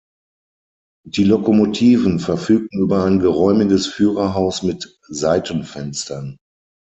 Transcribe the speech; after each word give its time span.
Die 1.05 1.25
Lokomotiven 1.25 2.17
verfügten 2.17 2.79
über 2.81 3.03
ein 3.03 3.19
geräumiges 3.19 3.85
Führerhaus 3.85 4.63
mit 4.63 4.97
Seitenfenstern. 5.07 6.37